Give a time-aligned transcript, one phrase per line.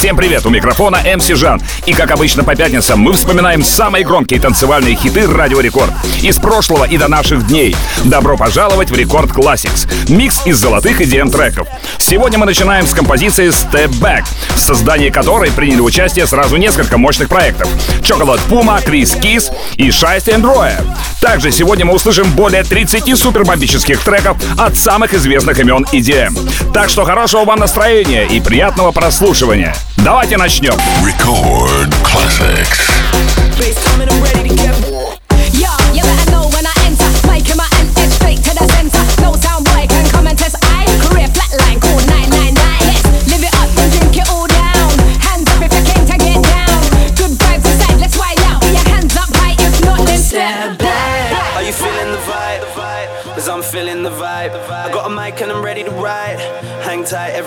[0.00, 1.60] Всем привет, у микрофона MC Жан.
[1.84, 5.92] И как обычно по пятницам мы вспоминаем самые громкие танцевальные хиты Радио Рекорд.
[6.22, 7.76] Из прошлого и до наших дней.
[8.06, 9.86] Добро пожаловать в Record Classix.
[10.10, 11.68] Микс из золотых EDM треков.
[11.98, 14.24] Сегодня мы начинаем с композиции Step Back,
[14.54, 17.68] в создании которой приняли участие сразу несколько мощных проектов.
[18.00, 20.82] Chocolate Puma, Крис Кис и Шайсти Роя.
[21.20, 26.72] Также сегодня мы услышим более 30 супербомбических треков от самых известных имен EDM.
[26.72, 29.74] Так что хорошего вам настроения и приятного прослушивания.
[29.99, 30.73] Давайте начнем.
[31.03, 32.79] Record Classics.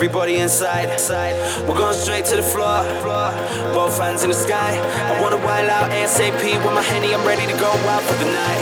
[0.04, 0.92] Everybody inside.
[1.64, 2.84] We're going straight to the floor.
[3.72, 4.76] Both hands in the sky.
[4.76, 7.16] I wanna wild out ASAP with my henny.
[7.16, 8.60] I'm ready to go out for the night.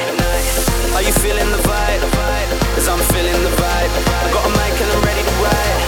[0.94, 1.98] Are you feeling the vibe?
[2.78, 3.90] Cause I'm feeling the vibe.
[4.22, 5.78] I got a mic and I'm ready to ride.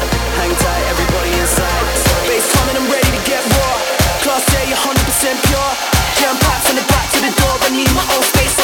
[0.43, 1.85] Hang tight, everybody inside.
[2.27, 3.75] Bass coming, I'm ready to get raw.
[4.27, 5.71] Class A, 100% pure.
[6.19, 7.55] Jam pack from the back to the door.
[7.63, 8.59] I need my own space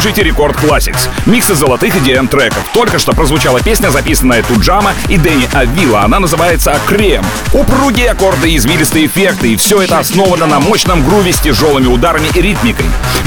[0.00, 1.10] слушайте Рекорд Classics.
[1.26, 2.64] Миксы золотых и DM треков.
[2.72, 6.00] Только что прозвучала песня, записанная Туджама и Дэнни Авила.
[6.00, 7.22] Она называется «Крем».
[7.52, 9.52] Упругие аккорды извилистые эффекты.
[9.52, 12.86] И все это основано на мощном груве с тяжелыми ударами и ритмикой.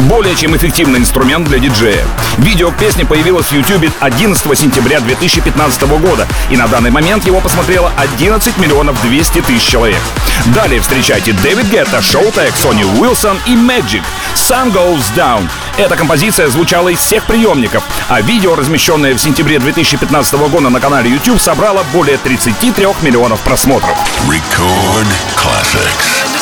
[0.10, 2.04] Более чем эффективный инструмент для диджея.
[2.40, 6.28] Видео к песне появилось в YouTube 11 сентября 2015 года.
[6.50, 10.02] И на данный момент его посмотрело 11 миллионов 200 тысяч человек.
[10.56, 14.02] Далее встречайте Дэвид Гетта, Шоу тэк Сони Уилсон и Magic.
[14.34, 15.48] Sun Goes Down.
[15.78, 21.10] Эта композиция звучала из всех приемников, а видео, размещенное в сентябре 2015 года на канале
[21.10, 23.98] YouTube, собрало более 33 миллионов просмотров.
[24.28, 26.33] Record classics.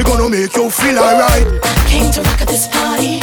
[0.00, 1.60] We gonna make you feel alright.
[1.86, 3.20] Came to rock at this party.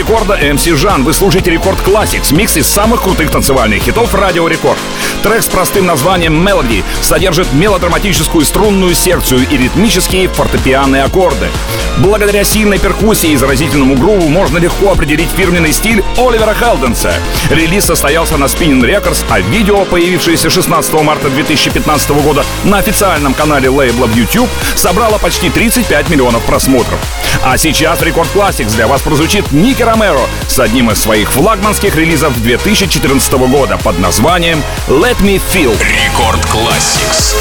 [0.00, 1.04] Рекорда MC Жан.
[1.04, 4.78] Вы слушаете Рекорд Classics, микс из самых крутых танцевальных хитов Радио Рекорд.
[5.22, 11.48] Трек с простым названием Melody содержит мелодраматическую струнную секцию и ритмические фортепианные аккорды.
[11.98, 17.12] Благодаря сильной перкуссии и заразительному груву можно легко определить фирменный стиль Оливера Хелденса.
[17.50, 23.68] Релиз состоялся на Spinning Records, а видео, появившееся 16 марта 2015 года на официальном канале
[23.68, 26.98] лейбла в YouTube, собрало почти 35 миллионов просмотров.
[27.44, 32.42] А сейчас Рекорд Classics для вас прозвучит Ники Ромеро с одним из своих флагманских релизов
[32.42, 35.76] 2014 года под названием Let Me Feel.
[35.78, 37.36] Рекорд Classics.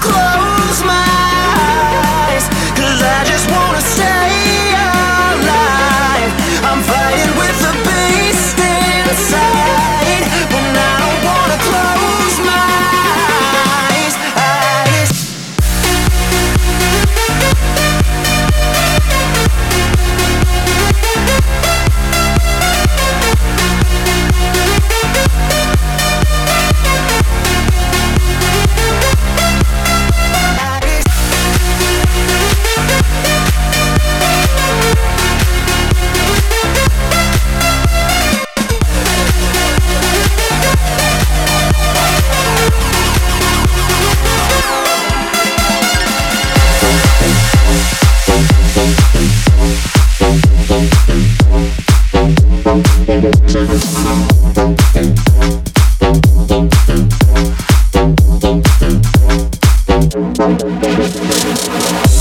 [0.04, 0.53] Close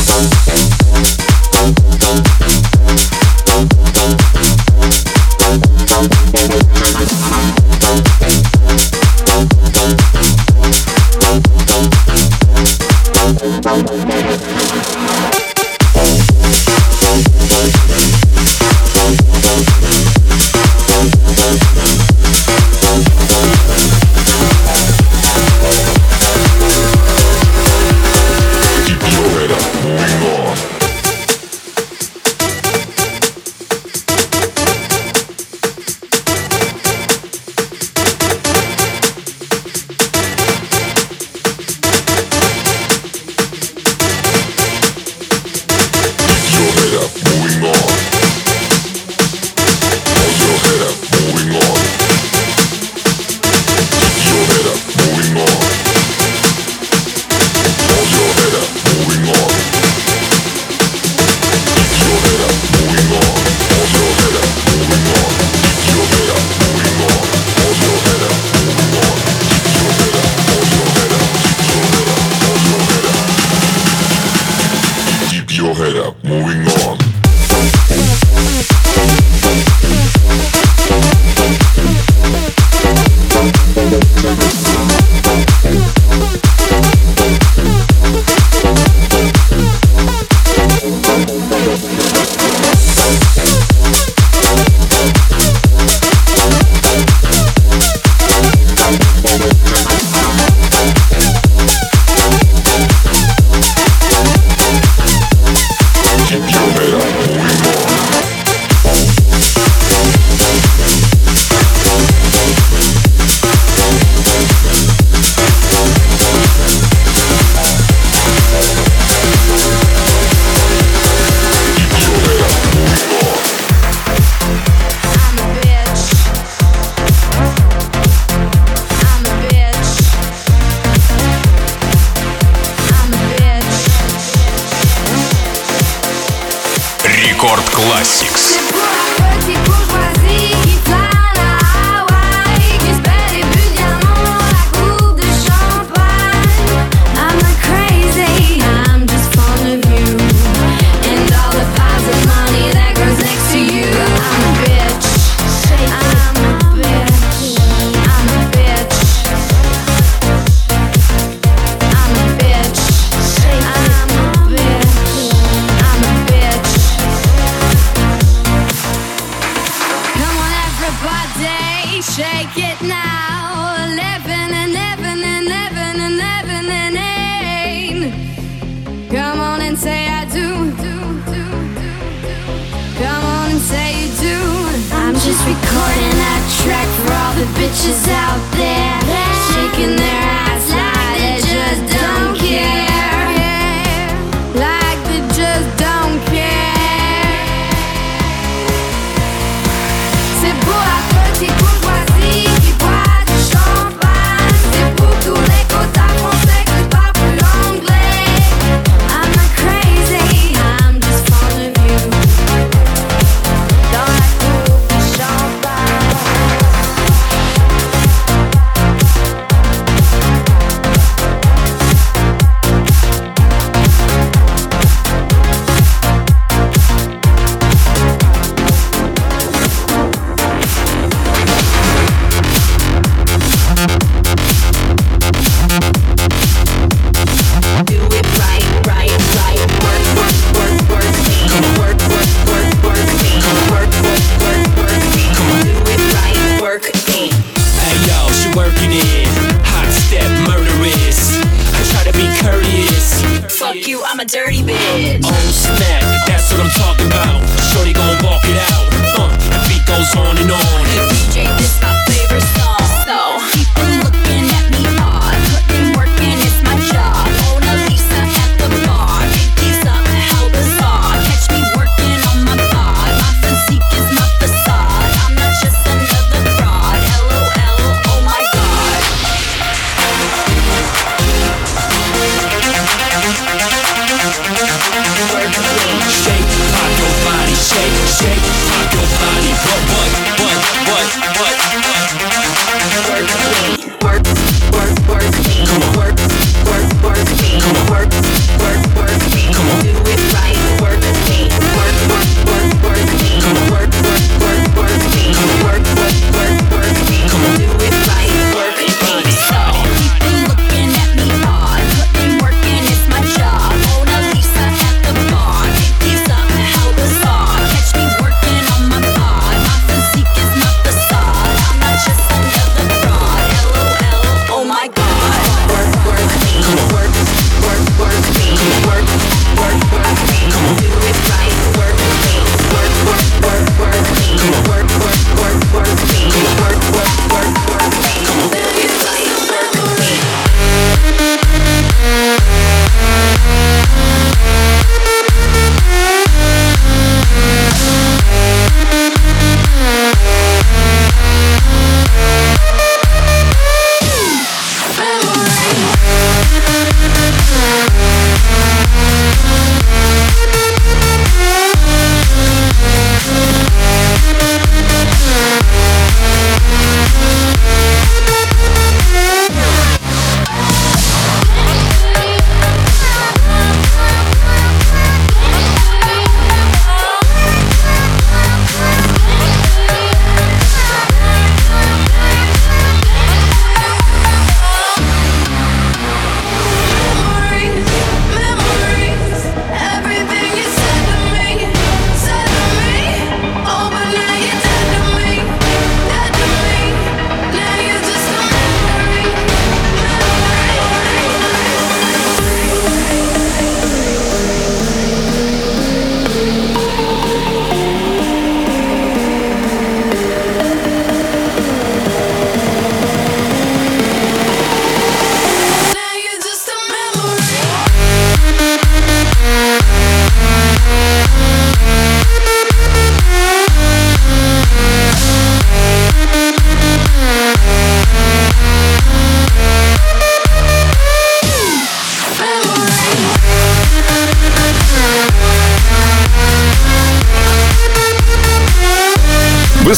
[0.04, 0.51] Thank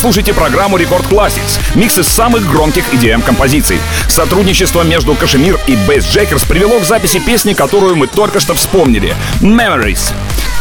[0.05, 3.79] Вы слушаете программу Рекорд Classics, микс из самых громких EDM композиций.
[4.07, 9.17] Сотрудничество между Кашемир и Bass Jackers привело к записи песни, которую мы только что вспомнили.
[9.41, 10.13] Memories.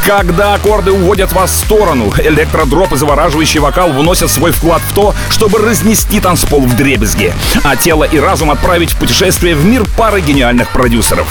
[0.06, 5.16] Когда аккорды уводят вас в сторону, электродроп и завораживающий вокал вносят свой вклад в то,
[5.30, 10.20] чтобы разнести танцпол в дребезги, а тело и разум отправить в путешествие в мир пары
[10.20, 11.28] гениальных продюсеров.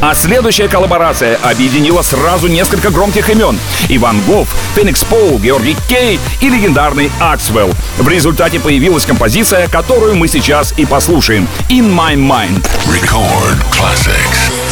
[0.00, 3.58] А следующая коллаборация объединила сразу несколько громких имен.
[3.88, 7.70] Иван Гоф, Феникс Пол, Георгий Кей и легендарный Аксвелл.
[7.98, 11.48] В результате появилась композиция, которую мы сейчас и послушаем.
[11.68, 12.68] In My Mind.
[12.86, 14.71] Record classics.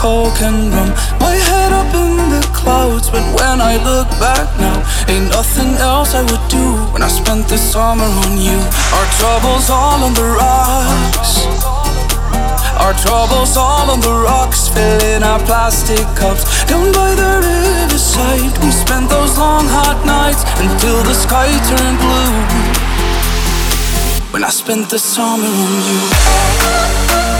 [0.00, 0.88] Coke and rum.
[1.20, 4.80] My head up in the clouds, but when I look back now,
[5.12, 8.56] ain't nothing else I would do when I spent the summer on you.
[8.96, 11.44] Our troubles all on the rocks.
[12.80, 16.48] Our troubles all on the rocks, filling our plastic cups.
[16.64, 22.40] Down by the riverside, we spent those long hot nights until the sky turned blue.
[24.32, 27.39] When I spent the summer on you.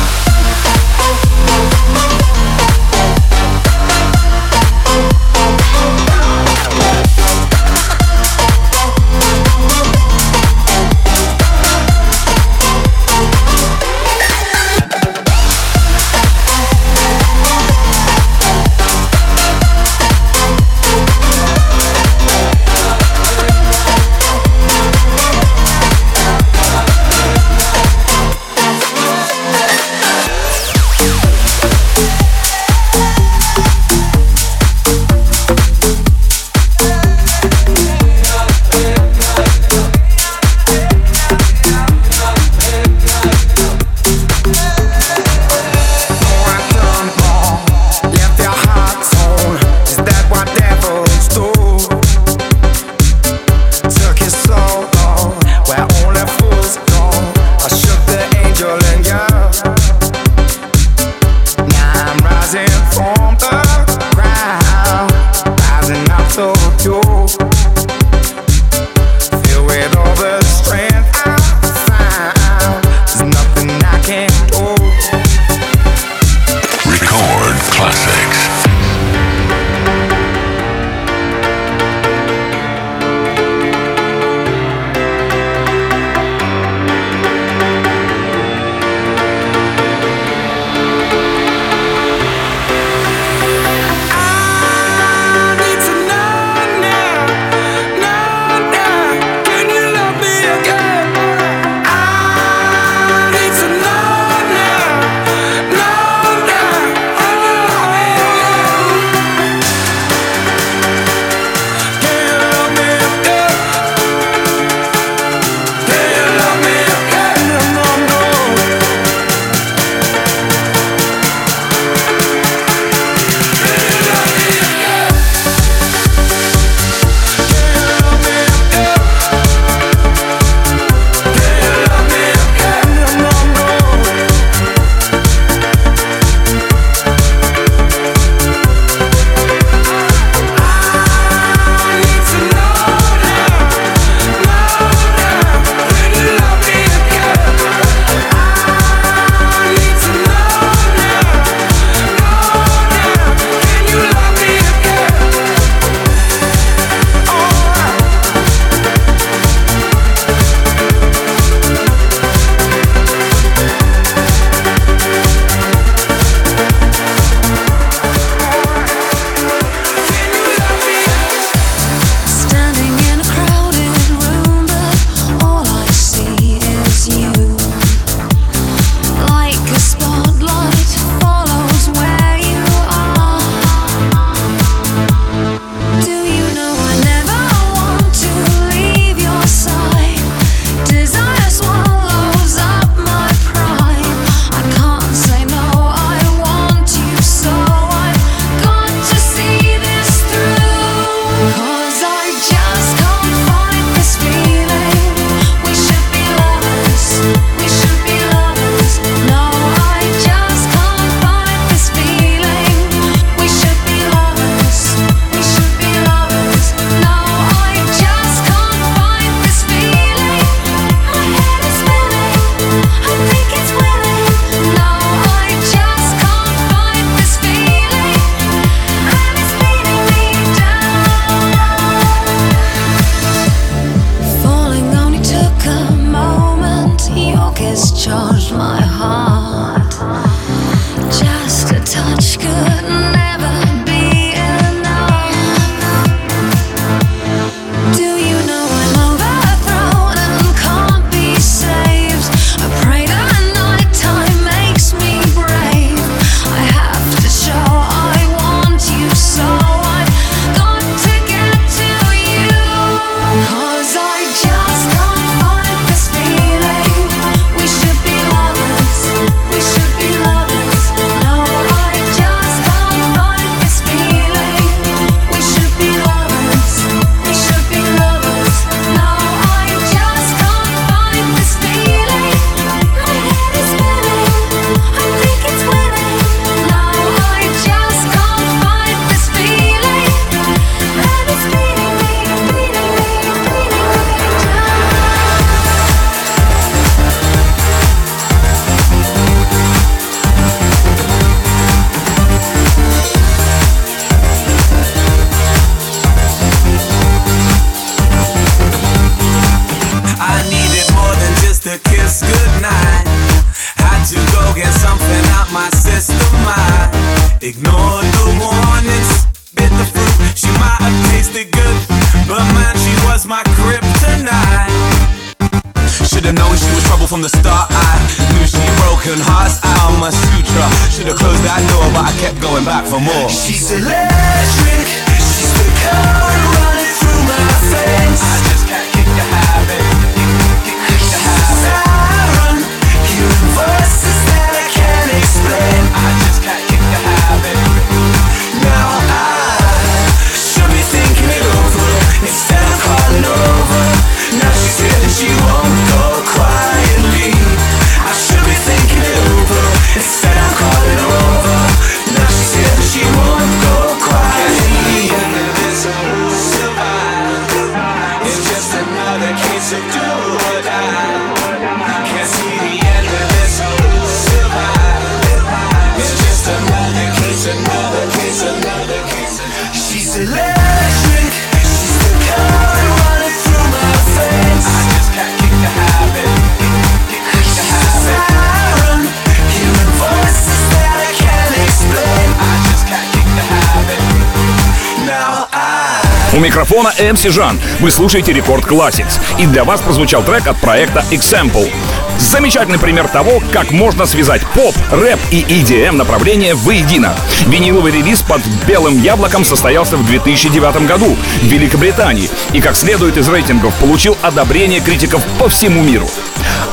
[396.71, 397.59] Микрофона MC Жан.
[397.79, 399.19] Вы слушаете Рекорд Classics.
[399.37, 401.69] И для вас прозвучал трек от проекта Example.
[402.17, 407.13] Замечательный пример того, как можно связать поп, рэп и EDM направления воедино.
[407.47, 413.27] Виниловый релиз под белым яблоком состоялся в 2009 году в Великобритании и, как следует из
[413.27, 416.07] рейтингов, получил одобрение критиков по всему миру.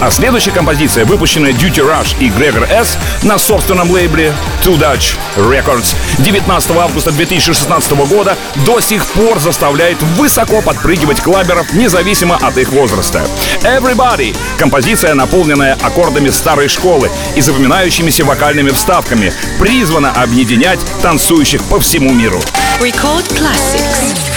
[0.00, 4.32] А следующая композиция, выпущенная Duty Rush и Gregor S на собственном лейбле
[4.62, 12.36] Two Dutch Records 19 августа 2016 года, до сих пор заставляет высоко подпрыгивать клаберов, независимо
[12.36, 13.26] от их возраста.
[13.62, 22.12] Everybody— композиция, наполненная аккордами старой школы и запоминающимися вокальными вставками, призвана объединять танцующих по всему
[22.12, 22.40] миру.
[22.80, 24.27] Record Classics.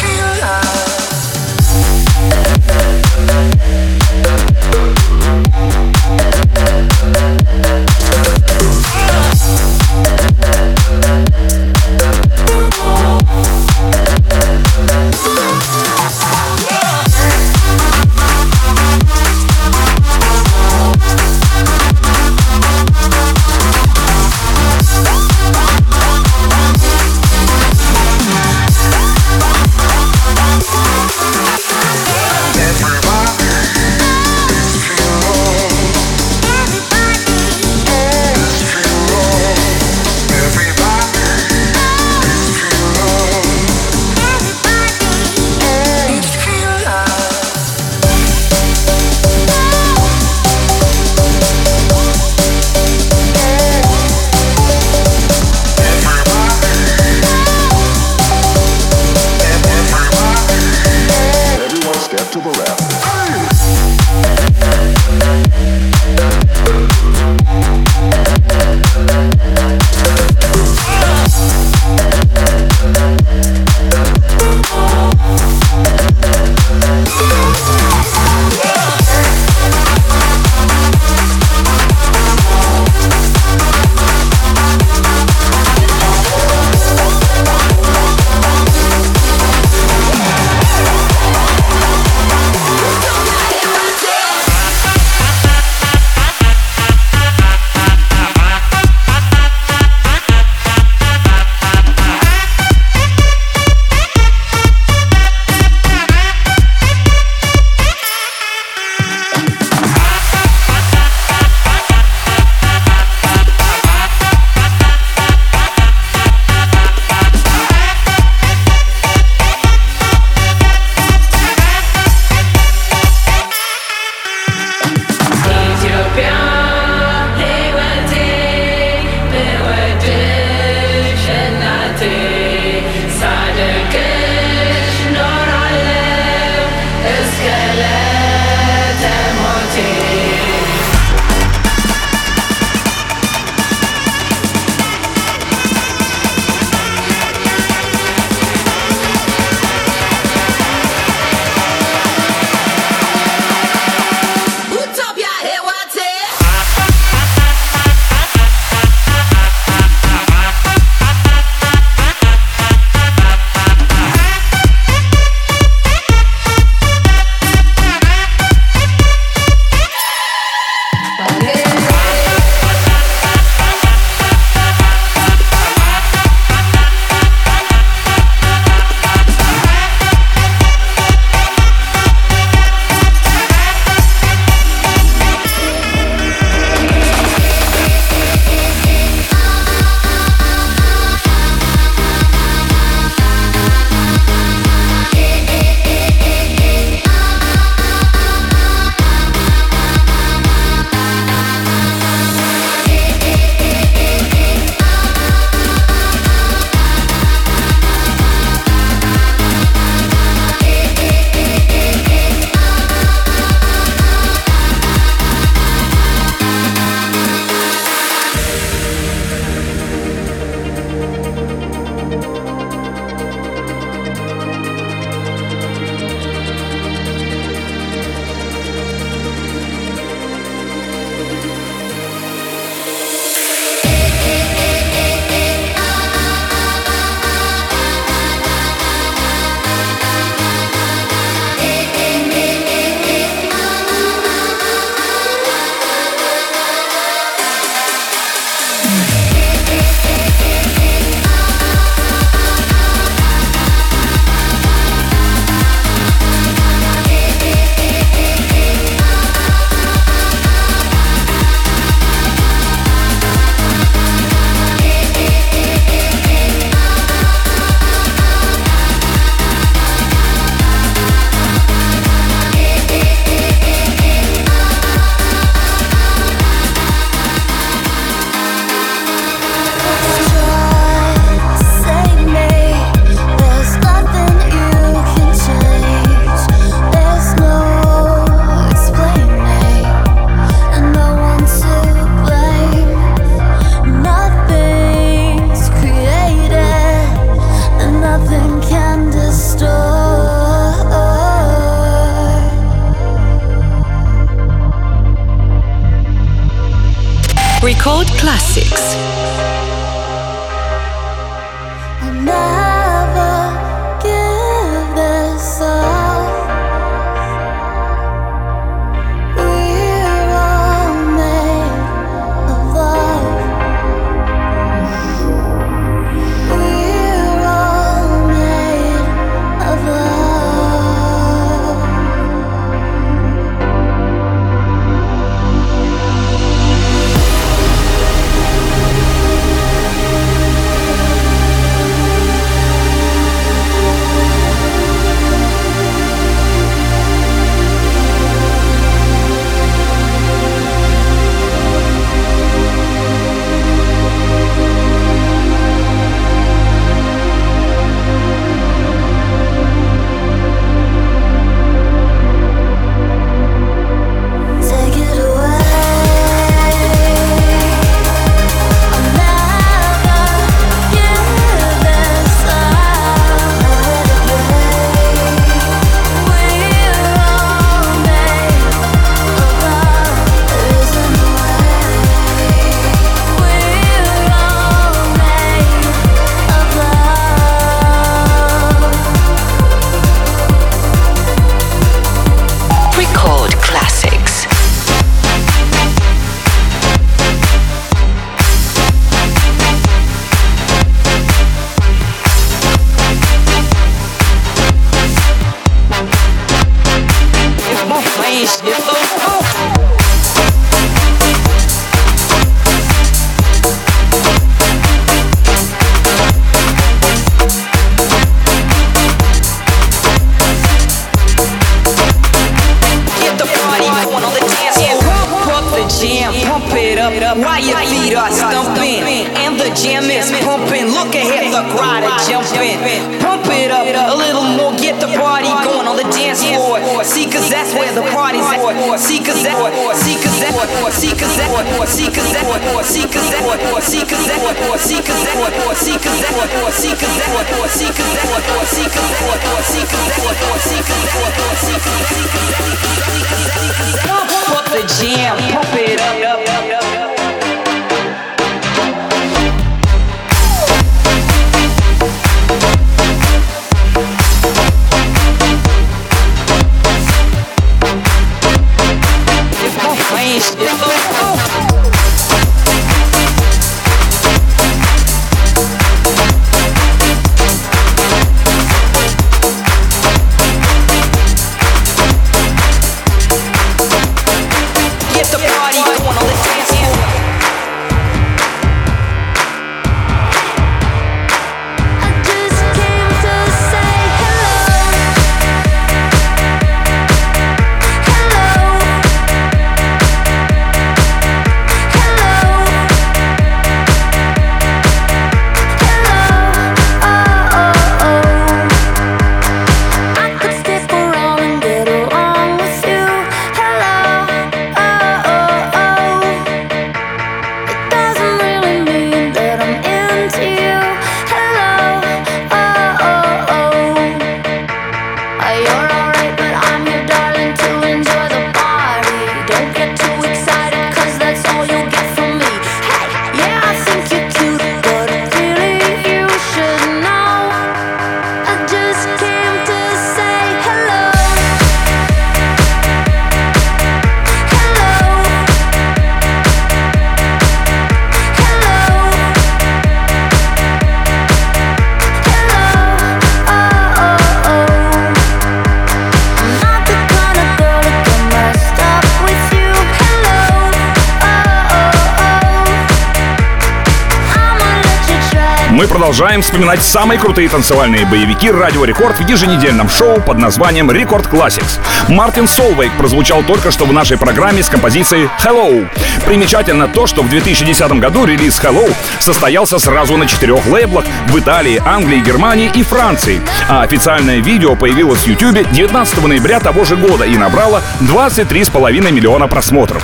[566.92, 571.80] самые крутые танцевальные боевики «Радио Рекорд» в еженедельном шоу под названием «Рекорд Classics.
[572.10, 575.88] Мартин Солвейк прозвучал только что в нашей программе с композицией «Hello».
[576.26, 581.82] Примечательно то, что в 2010 году релиз «Hello» состоялся сразу на четырех лейблах в Италии,
[581.86, 587.24] Англии, Германии и Франции, а официальное видео появилось в YouTube 19 ноября того же года
[587.24, 590.04] и набрало 23,5 миллиона просмотров.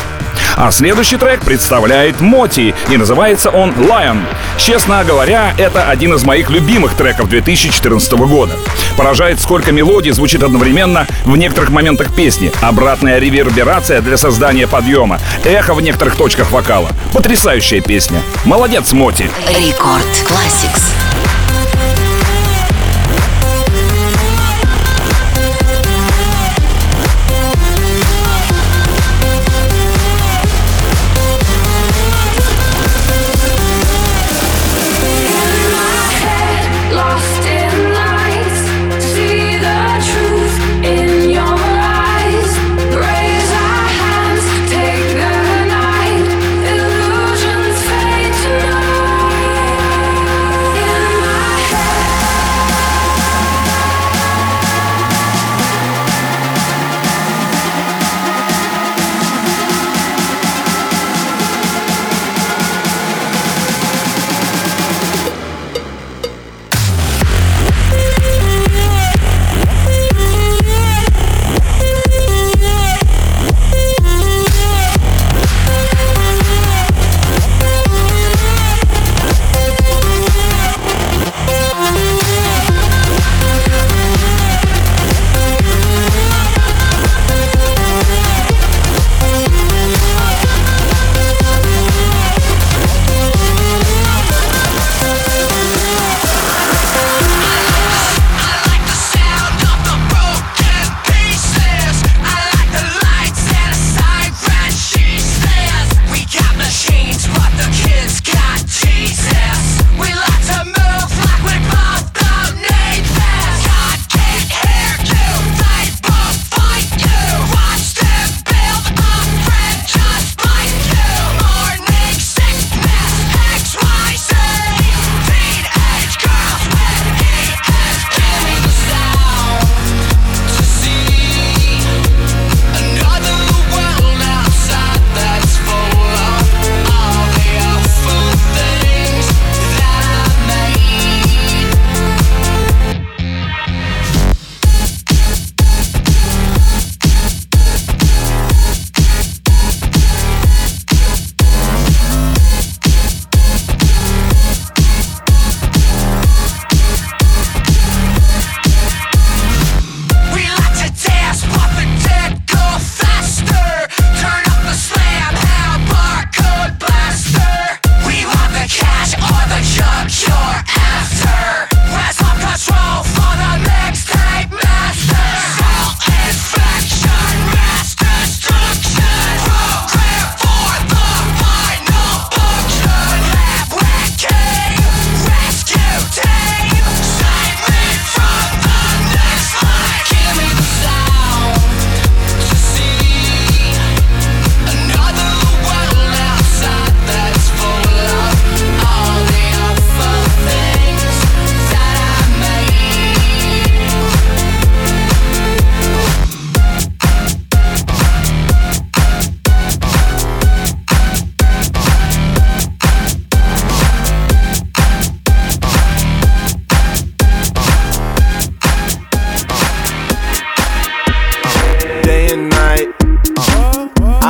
[0.58, 4.24] А следующий трек представляет Моти, и называется он Lion.
[4.58, 8.54] Честно говоря, это один из моих любимых треков 2014 года.
[8.98, 12.52] Поражает, сколько мелодий звучит одновременно в некоторых моментах песни.
[12.60, 15.20] Обратная реверберация для создания подъема.
[15.46, 16.90] Эхо в некоторых точках вокала.
[17.14, 18.20] Потрясающая песня.
[18.44, 19.30] Молодец, Моти.
[19.48, 20.97] Рекорд Classics.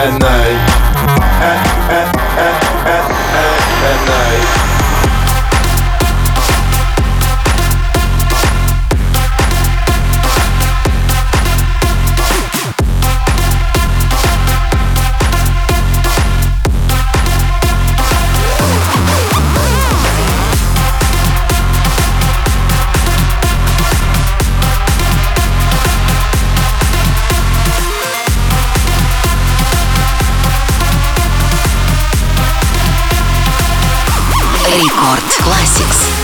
[0.00, 0.47] and night.
[34.77, 36.16] Программу Рекорд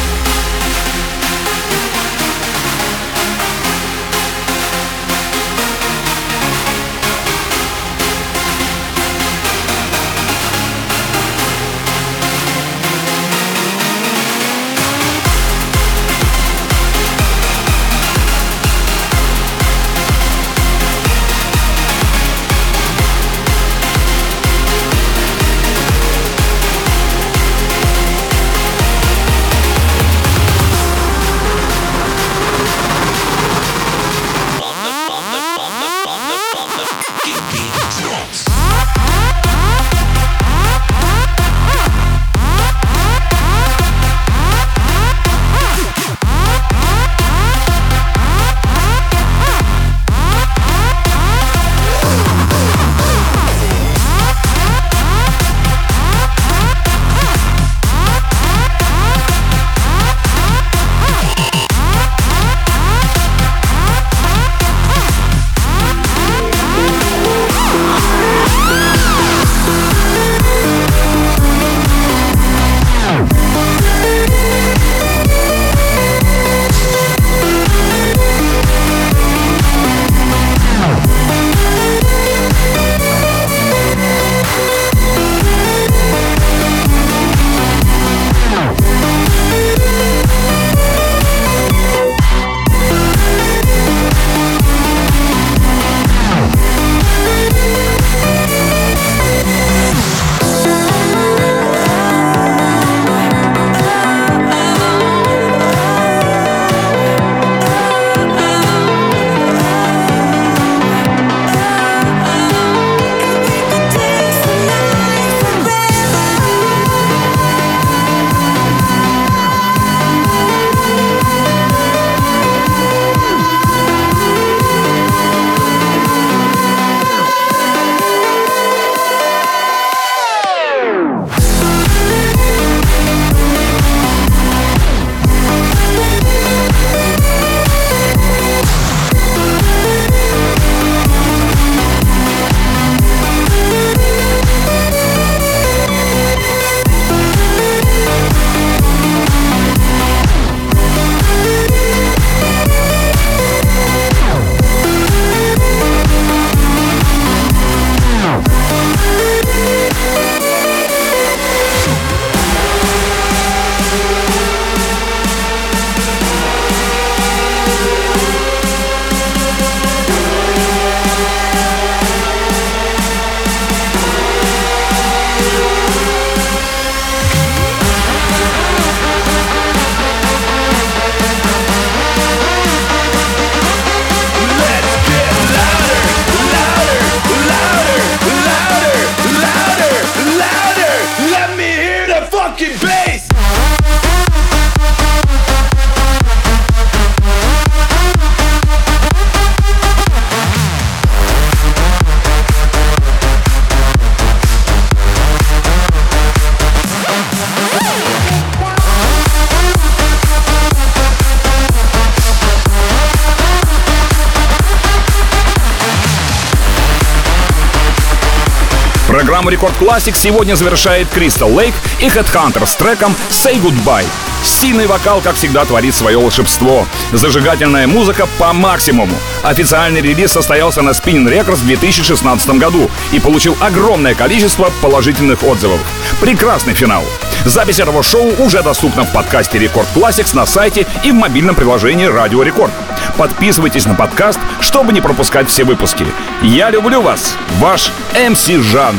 [219.85, 224.07] Classic сегодня завершает Crystal Lake и Headhunter с треком Say Goodbye.
[224.43, 226.87] Сильный вокал, как всегда, творит свое волшебство.
[227.13, 229.15] Зажигательная музыка по максимуму.
[229.43, 235.81] Официальный релиз состоялся на Spinning Records в 2016 году и получил огромное количество положительных отзывов.
[236.19, 237.05] Прекрасный финал.
[237.45, 242.07] Запись этого шоу уже доступна в подкасте Рекорд Classics на сайте и в мобильном приложении
[242.07, 242.73] Радио Рекорд.
[243.19, 246.07] Подписывайтесь на подкаст, чтобы не пропускать все выпуски.
[246.41, 248.97] Я люблю вас, ваш МС Жан.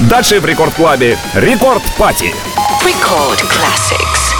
[0.00, 2.34] Дальше в Рекорд Клабе Рекорд Пати.
[2.84, 4.31] Record Classic.